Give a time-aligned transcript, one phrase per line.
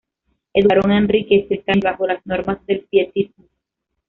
[0.51, 3.45] Educaron a Enrique estrictamente bajo las normas del pietismo.